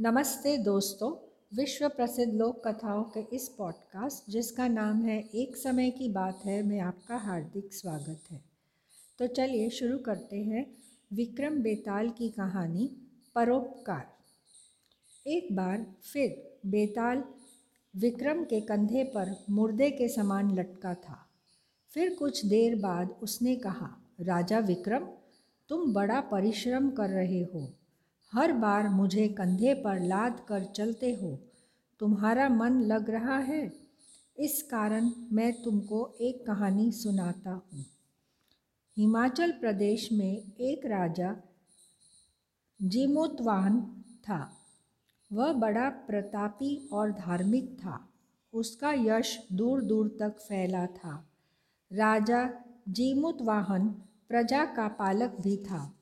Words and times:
नमस्ते 0.00 0.58
दोस्तों, 0.58 1.36
विश्व 1.56 1.88
प्रसिद्ध 1.88 2.34
लोक 2.34 2.68
कथाओं 2.68 3.04
के 3.04 3.36
इस 3.36 3.48
पॉडकास्ट 3.48 4.30
जिसका 4.30 4.68
नाम 4.68 5.02
है 5.02 5.28
एक 5.34 5.56
समय 5.56 5.90
की 5.90 6.08
बात 6.08 6.40
है, 6.44 6.62
मैं 6.62 6.80
आपका 6.80 7.16
हार्दिक 7.16 7.74
स्वागत 7.74 8.20
है। 8.30 8.44
तो 9.18 9.26
चलिए 9.26 9.70
शुरू 9.70 9.98
करते 9.98 10.36
हैं 10.36 10.76
विक्रम 11.12 11.58
बेताल 11.58 12.10
की 12.10 12.28
कहानी, 12.28 12.96
परोपकार। 13.34 14.06
एक 15.26 15.56
बार 15.56 15.86
फिर 16.12 16.58
बेताल 16.66 17.24
विक्रम 17.96 18.44
के 18.44 18.60
कंधे 18.60 19.04
पर 19.04 19.44
मुर्दे 19.50 19.90
के 19.90 20.08
समान 20.08 20.58
लटका 20.58 20.94
था। 20.94 21.26
फिर 21.90 22.14
कुछ 22.14 22.46
देर 22.46 22.76
बाद 22.76 23.10
उसने 23.22 23.56
कहा, 23.56 23.98
राजा 24.20 24.58
विक्रम, 24.58 25.08
तुम 25.68 25.92
बड़ा 25.92 26.20
परिश्रम 26.20 26.90
कर 26.90 27.10
रहे 27.10 27.42
हो। 27.42 27.72
हर 28.32 28.52
बार 28.52 28.88
मुझे 28.88 29.28
कंधे 29.28 29.74
पर 29.74 30.00
लाद 30.00 30.46
कर 30.48 30.64
चलते 30.64 31.14
हो। 31.14 31.38
तुम्हारा 32.00 32.48
मन 32.48 32.80
लग 32.80 33.10
रहा 33.10 33.38
है? 33.38 33.72
इस 34.38 34.62
कारण 34.62 35.10
मैं 35.32 35.62
तुमको 35.62 36.14
एक 36.20 36.46
कहानी 36.46 36.92
सुनाता 36.92 37.50
हूँ। 37.50 37.84
हिमाचल 38.96 39.52
प्रदेश 39.52 40.12
में 40.12 40.52
एक 40.60 40.86
राजा 40.86 41.36
जीमोतवान 42.82 43.80
था। 44.22 44.52
वह 45.32 45.52
बड़ा 45.52 45.88
प्रतापी 45.88 46.88
और 46.92 47.10
धार्मिक 47.10 47.78
था। 47.78 48.08
उसका 48.52 48.92
यश 48.92 49.46
दूर 49.52 49.82
दूर 49.82 50.16
तक 50.20 50.30
फैला 50.30 50.86
था। 50.86 51.28
राजा 51.92 52.50
जीमुतवाहन 52.88 53.88
प्रजा 54.28 54.64
का 54.64 54.88
पालक 54.88 55.36
भी 55.40 55.56
था। 55.56 55.94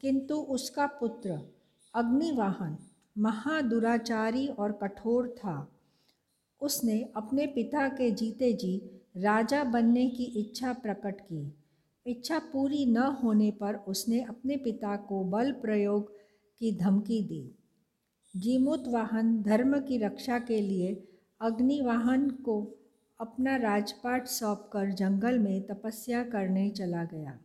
किंतु 0.00 0.34
उसका 0.34 0.86
पुत्र 0.86 1.57
अग्निवाहन 1.98 2.78
महादुराचारी 3.18 4.46
और 4.46 4.72
कठोर 4.72 5.28
था। 5.28 5.72
उसने 6.60 7.12
अपने 7.16 7.46
पिता 7.46 7.88
के 7.88 8.10
जीते 8.10 8.52
जी 8.52 9.02
राजा 9.16 9.64
बनने 9.64 10.10
की 10.10 10.24
इच्छा 10.24 10.72
प्रकट 10.72 11.20
की। 11.20 11.52
इच्छा 12.06 12.38
पूरी 12.38 12.86
न 12.86 12.96
होने 12.96 13.50
पर 13.50 13.74
उसने 13.74 14.22
अपने 14.22 14.56
पिता 14.56 14.96
को 14.96 15.24
बल 15.24 15.52
प्रयोग 15.52 16.12
की 16.58 16.76
धमकी 16.76 17.22
दी। 17.22 17.54
जीमुत 18.36 18.84
वाहन 18.88 19.42
धर्म 19.42 19.80
की 19.80 19.98
रक्षा 19.98 20.38
के 20.38 20.60
लिए 20.60 21.08
अग्निवाहन 21.40 22.30
को 22.30 22.74
अपना 23.20 23.56
राजपाट 23.56 24.26
सौंपकर 24.26 24.90
जंगल 24.90 25.38
में 25.38 25.66
तपस्या 25.66 26.24
करने 26.24 26.70
चला 26.70 27.04
गया। 27.04 27.38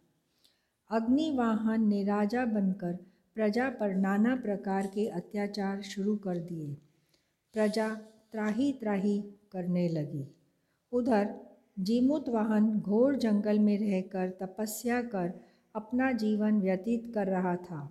अग्निवाहन 0.92 1.88
ने 1.88 2.04
राजा 2.04 2.46
बनकर 2.46 3.13
प्रजा 3.36 3.70
पर 3.70 3.94
नाना 3.96 4.36
प्रकार 4.36 4.88
के 4.88 5.08
अत्याचार 5.10 5.82
शुरू 5.82 6.16
कर 6.16 6.38
दिए। 6.40 6.74
प्रजा 7.56 7.88
त्राही 8.32 8.72
त्राही 8.72 9.22
करने 9.52 9.88
लगी। 9.90 10.28
उधर 10.92 11.34
जीमुत 11.80 12.30
वाहन 12.30 12.70
घोर 12.80 13.16
जंगल 13.16 13.60
में 13.60 13.78
रहकर 13.80 14.30
तपस्या 14.42 15.02
कर 15.02 15.34
अपना 15.76 16.12
जीवन 16.12 16.60
व्यतीत 16.62 17.12
कर 17.14 17.28
रहा 17.28 17.56
था। 17.56 17.90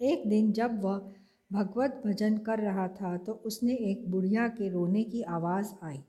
एक 0.00 0.28
दिन 0.28 0.52
जब 0.52 0.80
वह 0.82 1.12
भगवत 1.52 2.02
भजन 2.06 2.38
कर 2.38 2.58
रहा 2.58 2.88
था 2.88 3.16
तो 3.16 3.32
उसने 3.32 3.74
एक 3.90 4.08
बुढ़िया 4.10 4.48
के 4.48 4.68
रोने 4.68 5.04
की 5.04 5.22
आवाज़ 5.22 5.72
आई। 5.82 6.02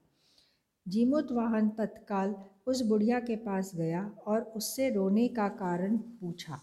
जीमुत 0.85 1.31
वाहन 1.31 1.69
तत्काल 1.69 2.35
उस 2.67 2.81
बुढ़िया 2.81 3.19
के 3.19 3.35
पास 3.35 3.71
गया 3.75 4.11
और 4.27 4.41
उससे 4.55 4.89
रोने 4.89 5.27
का 5.27 5.47
कारण 5.49 5.97
पूछा। 5.97 6.59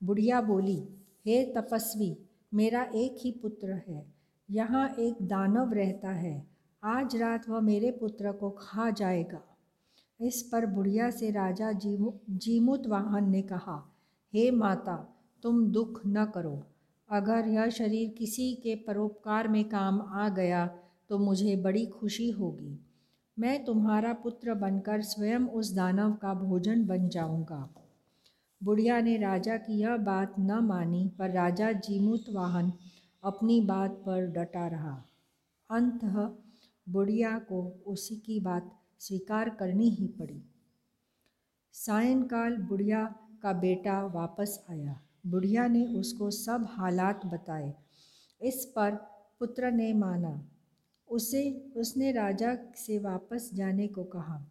बुढ़िया 0.00 0.40
बोली, 0.40 0.76
हे 1.26 1.44
तपस्वी, 1.54 2.16
मेरा 2.54 2.82
एक 2.94 3.16
ही 3.18 3.30
पुत्र 3.32 3.72
है, 3.88 4.04
यहाँ 4.48 4.88
एक 4.98 5.22
दानव 5.22 5.72
रहता 5.72 6.10
है, 6.10 6.46
आज 6.82 7.16
रात 7.16 7.48
वह 7.48 7.60
मेरे 7.60 7.90
पुत्र 7.90 8.32
को 8.32 8.50
खा 8.50 8.90
जाएगा। 8.90 9.42
इस 10.20 10.42
पर 10.42 10.66
बुढ़िया 10.66 11.10
से 11.10 11.30
राजा 11.30 11.72
जीमु, 11.74 12.12
जीमुत 12.30 12.86
वाहन 12.86 13.30
ने 13.30 13.42
कहा, 13.42 13.76
हे 14.32 14.50
माता, 14.50 14.96
तुम 15.42 15.64
दुख 15.66 16.00
न 16.06 16.24
करो। 16.24 16.62
अगर 17.08 17.48
यह 17.48 17.68
शरीर 17.70 18.08
किसी 18.18 18.52
के 18.54 18.74
परोपकार 18.86 19.48
में 19.48 19.64
काम 19.68 20.00
आ 20.00 20.28
गया 20.28 20.66
तो 21.10 21.18
मुझे 21.18 21.56
बड़ी 21.56 21.84
खुशी 21.88 22.30
होगी। 22.30 22.78
मैं 23.36 23.64
तुम्हारा 23.64 24.12
पुत्र 24.12 24.54
बनकर 24.54 25.02
स्वयं 25.02 25.46
उस 25.50 25.72
दानव 25.74 26.12
का 26.12 26.32
भोजन 26.34 26.84
बन 26.86 27.08
जाऊँगा। 27.08 27.68
बुढ़िया 28.62 29.00
ने 29.00 29.16
राजा 29.16 29.56
की 29.56 29.80
यह 29.80 29.96
बात 29.96 30.34
न 30.38 30.52
मानी, 30.52 31.12
पर 31.18 31.30
राजा 31.30 31.72
जीमुत 31.72 32.24
वाहन 32.30 32.72
अपनी 33.24 33.60
बात 33.60 33.90
पर 33.90 34.26
डटा 34.26 34.66
रहा। 34.66 35.04
अंत 35.70 36.00
बुढ़िया 36.88 37.38
को 37.38 37.84
उसी 37.86 38.16
की 38.16 38.40
बात 38.40 38.80
स्वीकार 38.98 39.48
करनी 39.48 39.90
ही 39.90 40.06
पड़ी। 40.06 40.42
सायंकाल 41.72 42.56
बुढ़िया 42.56 43.14
का 43.42 43.52
बेटा 43.52 44.06
वापस 44.06 44.66
आया। 44.70 45.00
बुढ़िया 45.26 45.66
ने 45.66 45.86
उसको 45.86 46.30
सब 46.30 46.66
हालात 46.70 47.26
बताए। 47.26 47.74
इस 48.42 48.64
पर 48.64 48.94
पुत्र 49.38 49.70
ने 49.70 49.92
माना। 49.92 50.48
उसे, 51.10 51.72
उसने 51.76 52.12
राजा 52.12 52.56
से 52.76 52.98
वापस 52.98 53.50
जाने 53.54 53.88
को 53.88 54.04
कहा। 54.04 54.44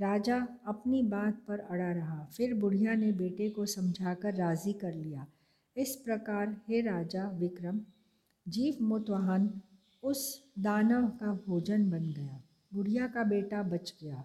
राजा 0.00 0.48
अपनी 0.66 1.02
बात 1.02 1.42
पर 1.48 1.58
अड़ा 1.58 1.92
रहा। 1.92 2.28
फिर 2.36 2.54
बुढ़िया 2.54 2.94
ने 2.94 3.12
बेटे 3.12 3.50
को 3.50 3.66
समझाकर 3.66 4.34
राज़ी 4.34 4.72
कर 4.72 4.94
लिया। 4.94 5.26
इस 5.76 5.96
प्रकार 5.96 6.60
हे 6.68 6.80
राजा 6.80 7.30
विक्रम 7.30 7.80
जीव 8.48 8.84
मुतवाहन 8.84 9.60
उस 10.02 10.50
दानव 10.58 11.08
का 11.08 11.32
भोजन 11.32 11.90
बन 11.90 12.12
गया। 12.12 12.42
बुढ़िया 12.74 13.06
का 13.06 13.24
बेटा 13.24 13.62
बच 13.62 13.94
गया। 14.02 14.24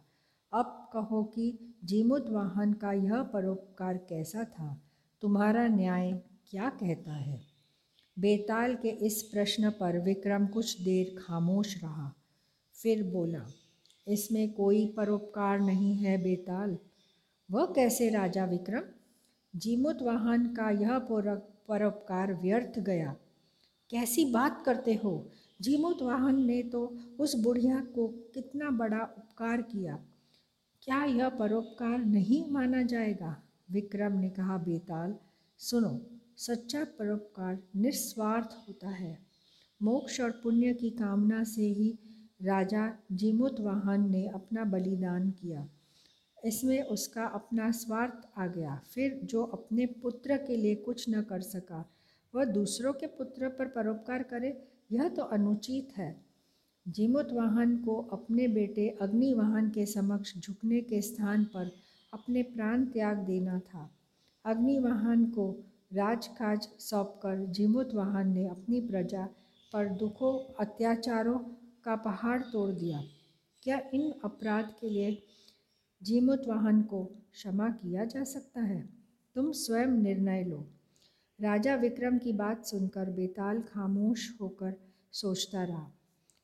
अब 0.53 0.89
कहो 0.93 1.23
कि 1.23 1.75
जीमुत 1.83 2.29
वाहन 2.29 2.73
का 2.73 2.91
यह 2.91 3.23
परोपकार 3.23 3.97
कैसा 3.97 4.43
था? 4.43 4.81
तुम्हारा 5.21 5.67
न्याय 5.67 6.11
क्या 6.49 6.69
कहता 6.69 7.13
है? 7.13 7.41
बेताल 8.19 8.75
के 8.75 8.89
इस 8.89 9.23
प्रश्न 9.23 9.69
पर 9.69 9.99
विक्रम 9.99 10.47
कुछ 10.47 10.81
देर 10.81 11.15
खामोश 11.19 11.83
रहा। 11.83 12.13
फिर 12.73 13.03
बोला 13.03 13.45
इसमें 14.11 14.53
कोई 14.53 14.87
परोपकार 14.87 15.59
नहीं 15.59 15.95
है 15.95 16.23
बेताल। 16.23 16.77
वह 17.51 17.65
कैसे 17.65 18.09
राजा 18.09 18.45
विक्रम? 18.45 18.81
जीमुत 19.55 20.01
वाहन 20.01 20.47
का 20.47 20.69
यह 20.69 20.99
परोपकार 20.99 22.33
व्यर्थ 22.33 22.79
गया। 22.79 23.15
कैसी 23.89 24.25
बात 24.31 24.63
करते 24.65 24.93
हो? 24.93 25.29
जीमुत 25.61 26.01
वाहन 26.01 26.45
ने 26.45 26.63
तो 26.63 26.97
उस 27.19 27.35
बुढ़िया 27.35 27.79
को 27.79 28.07
कितना 28.07 28.69
बड़ा 28.69 29.15
उपकार 29.17 29.61
किया। 29.61 30.05
क्या 30.81 31.03
यह 31.03 31.29
परोपकार 31.29 32.05
नहीं 32.05 32.51
माना 32.51 32.81
जाएगा? 32.81 33.43
विक्रम 33.71 34.11
ने 34.11 34.29
कहा, 34.29 34.57
बेताल, 34.57 35.15
सुनो, 35.57 36.01
सच्चा 36.37 36.83
परोपकार 36.83 37.59
निस्वार्थ 37.75 38.49
होता 38.67 38.89
है। 38.89 39.19
मोक्ष 39.81 40.21
और 40.21 40.31
पुण्य 40.31 40.73
की 40.73 40.89
कामना 40.89 41.43
से 41.43 41.61
ही 41.61 41.99
राजा 42.43 42.93
जीमुतवाहन 43.11 44.09
ने 44.09 44.27
अपना 44.27 44.63
बलिदान 44.63 45.31
किया। 45.31 45.67
इसमें 46.45 46.83
उसका 46.83 47.25
अपना 47.25 47.71
स्वार्थ 47.71 48.39
आ 48.39 48.47
गया। 48.47 48.81
फिर 48.93 49.19
जो 49.23 49.43
अपने 49.43 49.85
पुत्र 49.85 50.37
के 50.37 50.55
लिए 50.55 50.75
कुछ 50.75 51.05
न 51.09 51.21
कर 51.21 51.41
सका, 51.41 51.85
वह 52.35 52.45
दूसरों 52.45 52.93
के 52.93 53.07
पुत्र 53.07 53.49
पर 53.49 53.67
परोपकार 53.67 54.23
करे, 54.23 54.63
यह 54.91 55.09
तो 55.09 55.23
अनुचित 55.23 55.97
है। 55.97 56.21
जीमुतवाहन 56.87 57.77
को 57.77 57.95
अपने 58.11 58.47
बेटे 58.47 58.97
अग्निवाहन 59.01 59.69
के 59.69 59.85
समक्ष 59.85 60.37
झुकने 60.37 60.81
के 60.81 61.01
स्थान 61.01 61.43
पर 61.43 61.71
अपने 62.13 62.43
प्राण 62.43 62.85
त्याग 62.85 63.17
देना 63.17 63.59
था। 63.59 63.91
अग्निवाहन 64.45 65.25
को 65.25 65.63
राजकाज 65.93 66.69
सौंपकर 66.79 67.45
जीमुतवाहन 67.45 68.33
ने 68.33 68.47
अपनी 68.47 68.81
प्रजा 68.81 69.27
पर 69.73 69.89
दुखों, 69.89 70.53
अत्याचारों 70.59 71.39
का 71.83 71.95
पहाड़ 71.95 72.41
तोड़ 72.41 72.71
दिया। 72.71 73.03
क्या 73.63 73.81
इन 73.93 74.13
अपराध 74.25 74.75
के 74.81 74.89
लिए 74.89 75.23
जीमुत 76.03 76.47
वाहन 76.47 76.81
को 76.81 77.03
क्षमा 77.05 77.69
किया 77.69 78.05
जा 78.05 78.23
सकता 78.23 78.61
है? 78.61 78.89
तुम 79.35 79.51
स्वयं 79.51 79.87
निर्णय 79.87 80.43
लो। 80.43 80.67
राजा 81.41 81.75
विक्रम 81.75 82.17
की 82.17 82.33
बात 82.33 82.65
सुनकर 82.65 83.09
बेताल 83.09 83.61
खामोश 83.61 84.37
होकर 84.41 84.73
सोचता 85.11 85.63
रहा। 85.63 85.91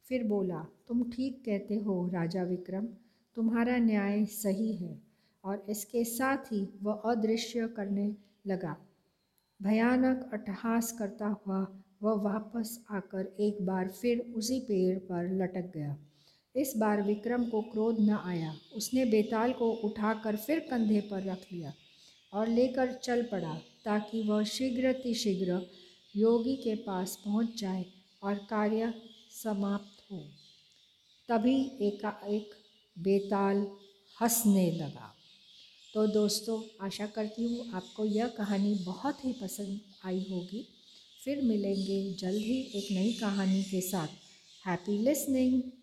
फिर 0.03 0.23
बोला, 0.23 0.67
तुम 0.87 1.11
ठीक 1.11 1.45
कहते 1.45 1.75
हो, 1.75 2.07
राजा 2.07 2.43
विक्रम। 2.43 2.87
तुम्हारा 3.35 3.77
न्याय 3.77 4.25
सही 4.25 4.73
है। 4.73 5.01
और 5.43 5.65
इसके 5.69 6.03
साथ 6.03 6.37
ही 6.37 6.67
वह 6.83 6.93
अदृश्य 6.93 7.67
करने 7.67 8.15
लगा। 8.47 8.77
भयानक 9.61 10.29
अट्टहास 10.33 10.91
करता 10.91 11.27
हुआ 11.27 11.79
वह 12.03 12.13
वापस 12.13 12.85
आकर 12.91 13.35
एक 13.39 13.65
बार 13.65 13.87
फिर 13.87 14.33
उसी 14.35 14.59
पेड़ 14.59 14.97
पर 14.99 15.31
लटक 15.43 15.71
गया। 15.75 15.97
इस 16.55 16.73
बार 16.77 17.01
विक्रम 17.01 17.45
को 17.45 17.61
क्रोध 17.61 17.99
न 17.99 18.09
आया। 18.09 18.55
उसने 18.75 19.05
बेताल 19.05 19.53
को 19.53 19.71
उठाकर 19.71 20.35
फिर 20.35 20.59
कंधे 20.59 21.01
पर 21.01 21.23
रख 21.23 21.45
लिया 21.53 21.73
और 22.33 22.47
लेकर 22.47 22.93
चल 22.93 23.23
पड़ा 23.23 23.53
ताकि 23.85 24.21
वह 24.23 24.43
शीघ्र 24.43 25.13
शीघ्र 25.13 25.61
योगी 26.15 26.55
के 26.55 26.75
पास 26.75 27.21
पहुँच 27.25 27.59
जाए 27.59 27.85
और 28.23 28.35
कार्य 28.35 28.93
समाप्त 29.43 30.11
हो। 30.11 30.23
तभी 31.29 31.59
एकाएक 31.81 32.49
बेताल 32.99 33.57
हंसने 34.21 34.71
लगा। 34.71 35.13
तो 35.93 36.07
दोस्तों, 36.07 36.85
आशा 36.85 37.05
करती 37.05 37.43
हूँ 37.43 37.71
आपको 37.73 38.05
यह 38.05 38.27
कहानी 38.27 38.73
बहुत 38.75 39.25
ही 39.25 39.33
पसंद 39.33 39.79
आई 40.05 40.25
होगी। 40.31 40.67
फिर 41.27 41.41
मिलेंगे 41.41 42.15
जल्द 42.19 42.41
ही 42.41 42.55
एक 42.75 42.87
नई 42.91 43.13
कहानी 43.13 43.63
के 43.63 43.81
साथ। 43.81 44.07
Happy 44.67 44.97
listening 44.97 45.61